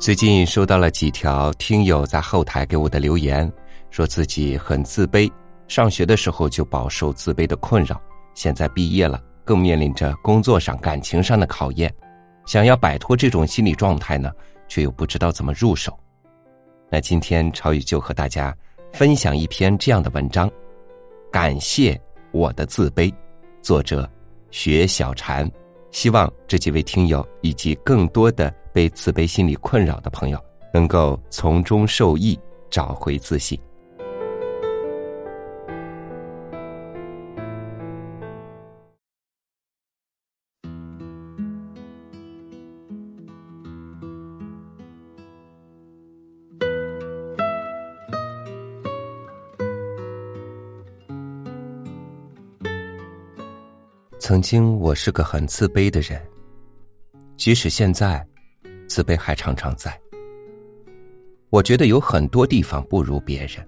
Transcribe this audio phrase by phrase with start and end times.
[0.00, 3.52] 最近收到了几条听友在后台给我的留言，
[3.90, 5.30] 说自己很自卑，
[5.68, 8.00] 上学的时候就饱受自卑的困扰，
[8.32, 11.94] 现在毕业了，更面临着工作上、感情上的考验，
[12.46, 14.32] 想要摆脱这种心理状态呢，
[14.68, 15.94] 却又不知道怎么入手。
[16.90, 18.56] 那今天超宇就和大家
[18.94, 20.50] 分享一篇这样的文章，
[21.30, 22.00] 感谢
[22.32, 23.12] 我的自卑，
[23.60, 24.10] 作者
[24.50, 25.48] 雪小禅。
[25.90, 30.38] 希望这几位听友以及更多的被自卑心理困扰的朋友，
[30.72, 32.38] 能够从中受益，
[32.70, 33.58] 找回自信。
[54.18, 56.24] 曾经我是个很自卑的人，
[57.36, 58.24] 即使现在，
[58.90, 59.96] 自卑还常常在。
[61.48, 63.64] 我觉得有很多地方不如别人。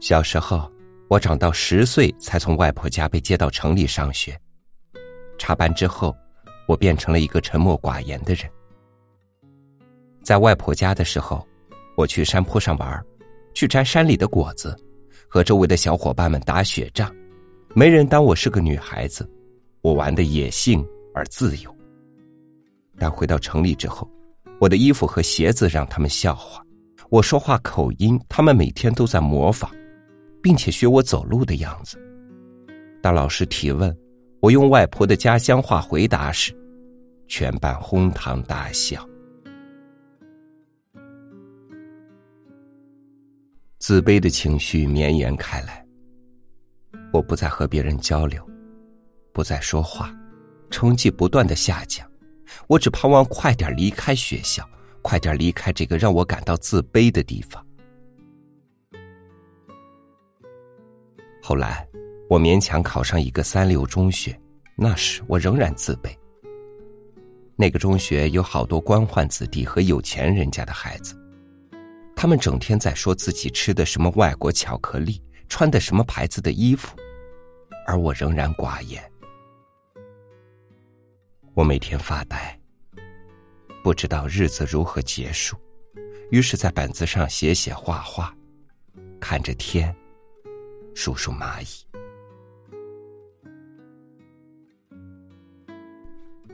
[0.00, 0.68] 小时候，
[1.08, 4.36] 我长到十岁才从外婆家被接到城里上学。
[5.38, 6.12] 插班之后，
[6.66, 8.50] 我变成了一个沉默寡言的人。
[10.24, 11.46] 在外婆家的时候，
[11.96, 13.04] 我去山坡上玩，
[13.54, 14.76] 去摘山里的果子，
[15.28, 17.14] 和周围的小伙伴们打雪仗。
[17.72, 19.28] 没人当我是个女孩子，
[19.80, 20.84] 我玩的野性
[21.14, 21.72] 而自由。
[23.02, 24.08] 但回到城里之后，
[24.60, 26.64] 我的衣服和鞋子让他们笑话，
[27.10, 29.68] 我说话口音，他们每天都在模仿，
[30.40, 32.00] 并且学我走路的样子。
[33.02, 33.92] 当老师提问，
[34.38, 36.56] 我用外婆的家乡话回答时，
[37.26, 39.04] 全班哄堂大笑。
[43.80, 45.84] 自卑的情绪绵延开来。
[47.12, 48.48] 我不再和别人交流，
[49.32, 50.14] 不再说话，
[50.70, 52.08] 成绩不断的下降。
[52.66, 54.68] 我只盼望快点离开学校，
[55.00, 57.64] 快点离开这个让我感到自卑的地方。
[61.42, 61.86] 后来，
[62.28, 64.38] 我勉强考上一个三流中学，
[64.76, 66.16] 那时我仍然自卑。
[67.56, 71.14] 那个中学有好多官宦子弟和有钱人家的孩子，
[72.16, 76.96] 他们整天在说自己吃的什么外国巧克力，穿的什么牌子的衣服。
[77.86, 79.02] 而我仍然寡言，
[81.54, 82.58] 我每天发呆，
[83.84, 85.54] 不知道日子如何结束，
[86.30, 88.34] 于是，在本子上写写画画，
[89.20, 89.94] 看着天，
[90.94, 91.86] 数数蚂蚁。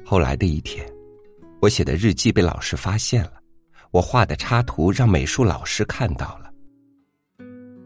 [0.05, 0.85] 后来的一天，
[1.61, 3.35] 我写的日记被老师发现了，
[3.93, 6.53] 我画的插图让美术老师看到了。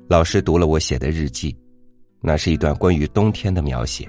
[0.09, 1.55] 老师读了我写的日记。
[2.25, 4.09] 那是一段关于冬天的描写，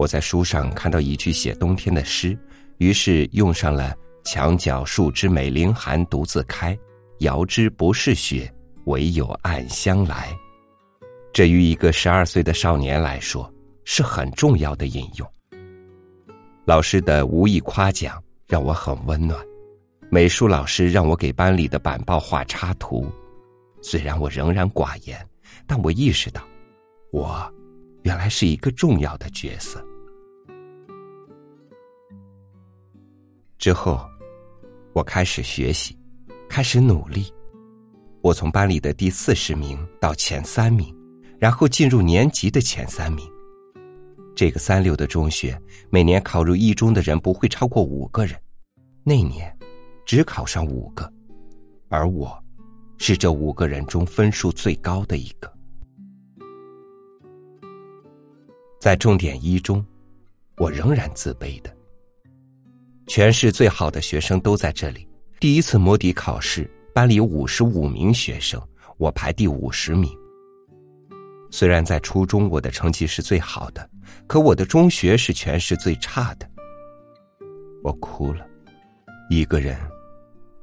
[0.00, 2.34] 我在书上看到一句写冬天的诗，
[2.78, 3.94] 于是用上了
[4.24, 6.74] “墙角数枝美凌寒独自开，
[7.18, 8.50] 遥知不是雪，
[8.86, 10.34] 唯有暗香来”。
[11.34, 13.52] 这于一个十二岁的少年来说
[13.84, 15.32] 是很重要的引用。
[16.64, 19.38] 老师的无意夸奖让我很温暖，
[20.08, 23.06] 美术老师让我给班里的板报画插图，
[23.82, 25.22] 虽然我仍然寡言，
[25.66, 26.42] 但我意识到。
[27.12, 27.52] 我
[28.00, 29.86] 原来是一个重要的角色。
[33.60, 34.00] 之后，
[34.94, 35.94] 我开始学习，
[36.48, 37.30] 开始努力。
[38.22, 40.96] 我从班里的第四十名到前三名，
[41.38, 43.30] 然后进入年级的前三名。
[44.34, 45.60] 这个三流的中学，
[45.90, 48.34] 每年考入一中的人不会超过五个人，
[49.04, 49.54] 那年
[50.06, 51.12] 只考上五个，
[51.90, 52.42] 而我
[52.96, 55.52] 是这五个人中分数最高的一个。
[58.80, 59.84] 在重点一中，
[60.56, 61.76] 我仍然自卑的。
[63.10, 65.04] 全市最好的学生都在这里。
[65.40, 68.62] 第一次摸底考试，班里五十五名学生，
[68.98, 70.08] 我排第五十名。
[71.50, 73.90] 虽然在初中我的成绩是最好的，
[74.28, 76.48] 可我的中学是全市最差的。
[77.82, 78.46] 我哭了，
[79.28, 79.76] 一个人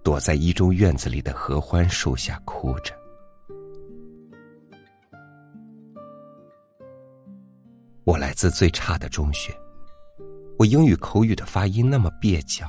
[0.02, 2.94] 躲在一中院子里的合欢树下哭着。
[8.06, 9.54] 我来自最差的中学，
[10.58, 12.68] 我英语口语的发音那么蹩脚，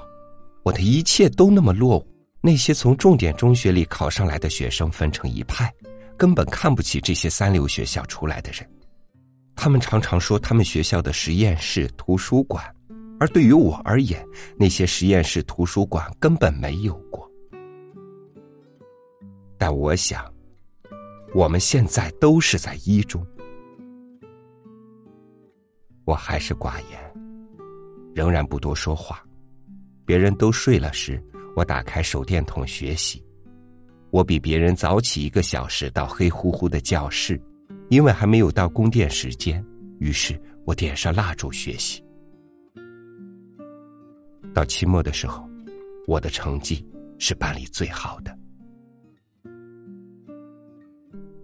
[0.62, 2.06] 我的一切都那么落伍。
[2.40, 5.72] 那些从重点中学里考上来的学生分成一派，
[6.16, 8.68] 根本看不起这些三流学校出来的人。
[9.56, 12.64] 他们常常说他们学校的实验室、图书馆，
[13.18, 14.24] 而对于我而言，
[14.56, 17.28] 那些实验室、图书馆根本没有过。
[19.56, 20.32] 但我想，
[21.34, 23.26] 我们现在都是在一中。
[26.04, 27.14] 我还是寡言，
[28.18, 29.24] 仍然不多说话。
[30.04, 31.22] 别人都睡了时，
[31.54, 33.24] 我打开手电筒学习。
[34.10, 37.40] 我比别人早起一个小时到黑乎乎的教室，
[37.90, 39.64] 因为还没有到供电时间。
[40.00, 42.02] 于是我点上蜡烛学习。
[44.52, 45.48] 到期末的时候，
[46.08, 46.84] 我的成绩
[47.20, 48.36] 是班里最好的，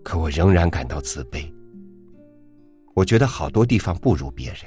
[0.03, 1.49] 可我仍然感到自卑。
[2.95, 4.59] 我觉得好多地方不如别人，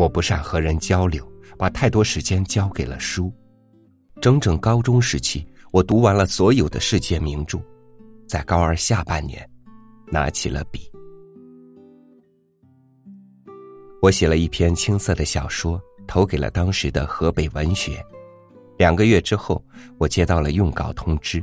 [0.00, 3.30] 我不善和人交流，把太多时间交给了书。
[4.18, 5.46] 整整高中时期。
[5.72, 7.60] 我读完了所有的世界名著，
[8.26, 9.48] 在高二下半年，
[10.08, 10.90] 拿起了笔。
[14.02, 18.04] 我写了一篇青涩的小说，投给了当时的河北文学。
[18.78, 19.64] 两个月之后，
[19.96, 21.40] 我接到了用稿通知。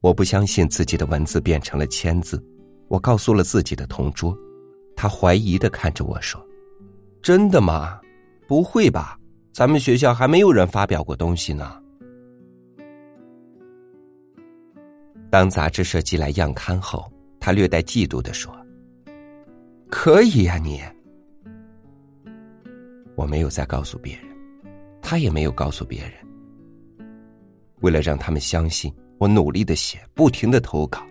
[0.00, 2.42] 我不相信自己的文字变成了签字，
[2.88, 4.34] 我告诉了自己的同桌，
[4.96, 6.42] 他怀疑的看着我说
[7.22, 8.00] ：“真的吗？
[8.48, 9.16] 不会吧？
[9.52, 11.80] 咱们学校还没有人发表过东西呢。”
[15.30, 17.10] 当杂志社寄来样刊后，
[17.40, 18.54] 他略带嫉妒的说
[19.88, 20.82] ：“可以呀，你。”
[23.14, 24.24] 我没有再告诉别人，
[25.00, 26.12] 他也没有告诉别人。
[27.80, 31.02] 为了让他们相信，我努力的写，不停的投稿。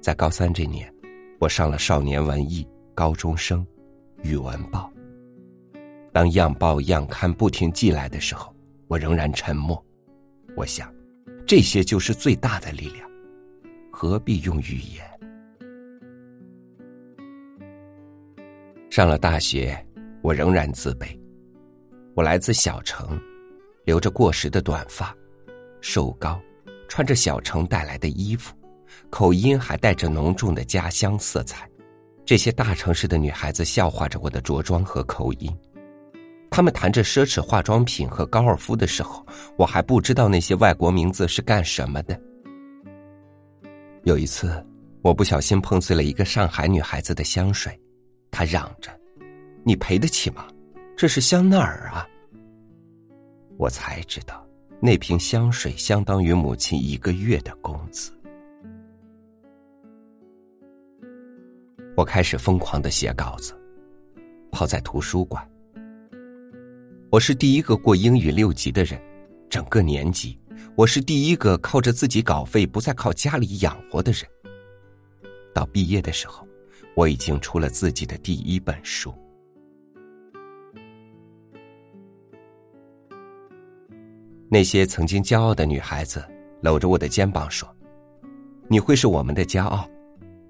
[0.00, 0.92] 在高三这年，
[1.38, 2.64] 我上了《少年文艺》
[2.94, 3.60] 《高中生》
[4.22, 4.90] 《语文报》。
[6.12, 8.54] 当样报样刊不停寄来的时候，
[8.88, 9.84] 我仍然沉默。
[10.56, 10.92] 我想。
[11.44, 13.10] 这些就是最大的力量，
[13.90, 15.04] 何必用语言？
[18.88, 19.76] 上了大学，
[20.22, 21.18] 我仍然自卑。
[22.14, 23.20] 我来自小城，
[23.84, 25.14] 留着过时的短发，
[25.80, 26.40] 瘦高，
[26.88, 28.54] 穿着小城带来的衣服，
[29.10, 31.68] 口音还带着浓重的家乡色彩。
[32.24, 35.54] 这些大城市的女孩子笑话着我的着装和口音。
[36.50, 39.26] 他们谈着奢侈化妆品和高尔夫的时候，
[39.56, 42.20] 我还不知道那些外国名字是干什么的。
[44.04, 44.64] 有一次，
[45.00, 47.78] 我不小心碰碎了一个上海女孩子的香水，
[48.30, 48.90] 她嚷着
[49.64, 50.46] ：“你赔得起吗？
[50.96, 52.06] 这是香奈儿啊！”
[53.58, 54.46] 我才知道，
[54.80, 58.12] 那瓶香水相当于母亲一个月的工资。
[61.94, 63.54] 我开始疯狂的写稿子，
[64.50, 65.46] 泡在图书馆。
[67.10, 68.98] 我是第一个过英语六级的人，
[69.50, 70.38] 整个年级，
[70.74, 74.22] 我是第一个靠着自己稿费不再靠家里养活的人。
[75.52, 76.48] 到毕业的时候，
[76.94, 79.14] 我已经出了自己的第一本书。
[84.48, 86.24] 那些曾经骄傲的女孩子
[86.62, 87.68] 搂着我的肩膀说
[88.66, 89.86] ：“你会是我们的骄傲，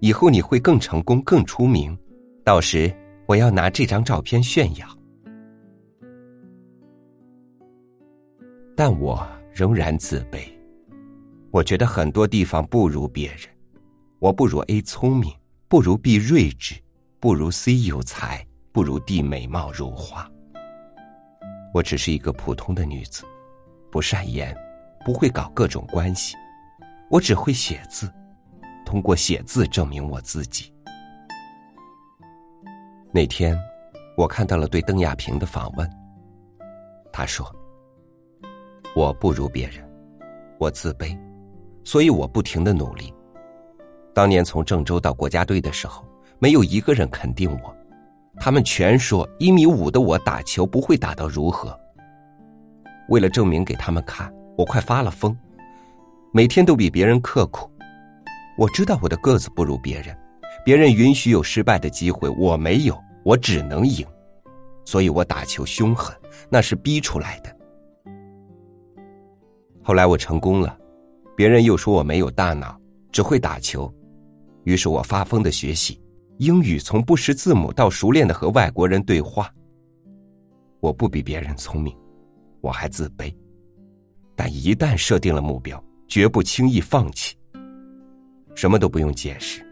[0.02, 1.96] 以后你会更成功、更出名，
[2.42, 2.92] 到时
[3.24, 4.98] 我要拿这张照片炫耀。”
[8.74, 10.40] 但我仍然自卑，
[11.52, 13.42] 我觉得很多地方不如别人，
[14.18, 15.32] 我不如 A 聪明，
[15.68, 16.74] 不如 B 睿智，
[17.20, 20.28] 不如 C 有才，不如 D 美貌如花。
[21.72, 23.22] 我只是一个普通的女子，
[23.88, 24.52] 不善言，
[25.04, 26.34] 不会搞各种关系，
[27.08, 28.12] 我只会写字，
[28.92, 30.70] 通过写字证明我自己。
[33.10, 33.58] 那天，
[34.18, 35.90] 我看到了对邓亚萍的访问，
[37.10, 37.50] 他说。
[38.94, 39.82] 我不如别人，
[40.58, 41.18] 我自卑，
[41.84, 43.10] 所以我不停的努力。
[44.12, 46.04] 当年从郑州到国家队的时候，
[46.38, 47.74] 没有一个人肯定我，
[48.38, 51.74] 他们全说一米五的我打球不会打到如何。
[53.08, 55.34] 为了证明给他们看，我快发了疯，
[56.30, 57.71] 每天都比别人刻苦。
[58.62, 60.16] 我知道我的个子不如别人，
[60.64, 64.06] 别人允许有失败的机会，我没有，我只能赢，
[64.84, 66.16] 所以我打球凶狠，
[66.48, 67.56] 那是逼出来的。
[69.82, 70.78] 后来我成功了，
[71.36, 73.92] 别人又说我没有大脑，只会打球，
[74.62, 76.00] 于是我发疯的学习
[76.38, 79.52] 英语，从不识字母到熟练的和外国人对话。
[80.78, 81.92] 我不比别人聪明，
[82.60, 83.34] 我还自卑，
[84.36, 87.36] 但一旦设定了目标，绝不轻易放弃。
[88.54, 89.64] 什么都不用解释，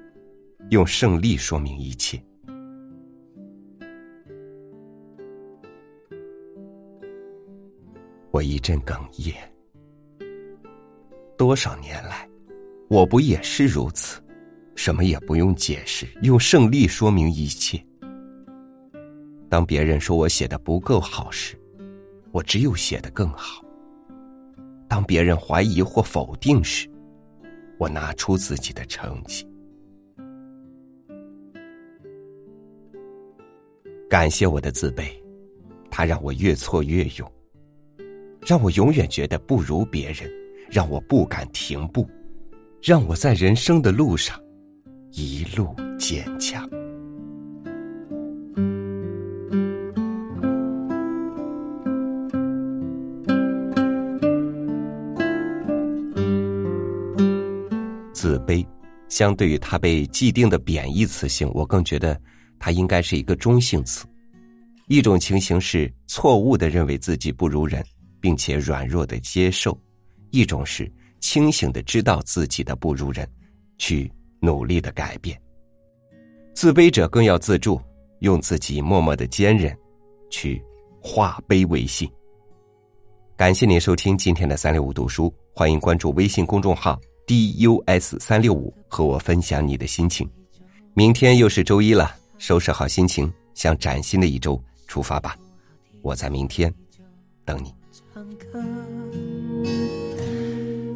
[0.70, 2.20] 用胜利说明一切。
[8.30, 9.34] 我一阵哽咽。
[11.36, 12.28] 多少年来，
[12.88, 14.20] 我不也是如此？
[14.76, 17.82] 什么也不用解释，用胜利说明一切。
[19.48, 21.58] 当别人说我写的不够好时，
[22.32, 23.62] 我只有写的更好。
[24.88, 26.89] 当别人怀疑或否定时，
[27.80, 29.48] 我拿出自己的成绩。
[34.06, 35.10] 感谢我的自卑，
[35.90, 37.32] 它让我越挫越勇。
[38.46, 40.30] 让我永远觉得不如别人，
[40.70, 42.06] 让我不敢停步，
[42.82, 44.38] 让我在人生的路上
[45.12, 46.68] 一路坚强。
[58.20, 58.62] 自卑，
[59.08, 62.20] 相对于它被既定的贬义词性，我更觉得
[62.58, 64.06] 它应该是一个中性词。
[64.88, 67.82] 一种情形是错误的认为自己不如人，
[68.20, 69.72] 并且软弱的接受；
[70.32, 73.26] 一种是清醒的知道自己的不如人，
[73.78, 75.40] 去努力的改变。
[76.52, 77.80] 自卑者更要自助，
[78.18, 79.74] 用自己默默的坚韧，
[80.28, 80.62] 去
[81.00, 82.06] 化悲为信。
[83.34, 87.00] 感谢您收听今天的三六五读书，欢迎关注微信公众号。
[87.30, 90.28] Dus 三六五和我分享你的心情。
[90.94, 95.36] 明天又是周一了，收拾好心情，向崭新的一周出发吧。
[96.02, 96.72] 我在明天
[97.44, 97.72] 等你。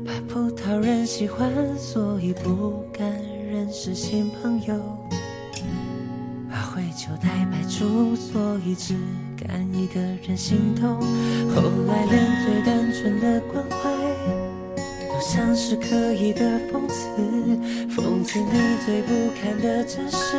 [0.04, 3.08] 怕葡萄人喜欢，所以不敢
[3.48, 4.74] 认识新朋友；
[6.50, 8.96] 怕会糗太百出，所以只
[9.36, 11.00] 敢一个人心动。
[11.54, 14.13] 后来连最单纯的关怀。
[15.20, 16.40] 像是刻意的
[16.70, 17.06] 讽刺，
[17.88, 20.36] 讽刺你最不堪的真实，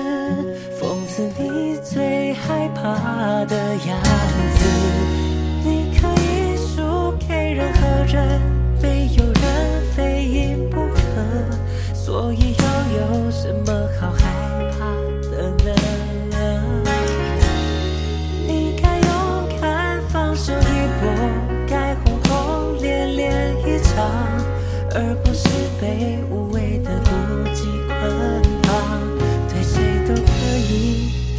[0.80, 3.56] 讽刺你最害怕的
[3.88, 5.25] 样子。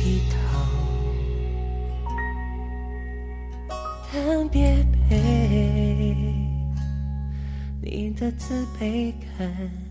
[0.07, 0.37] 低头，
[4.13, 5.17] 但别被
[7.83, 9.86] 你的自卑感。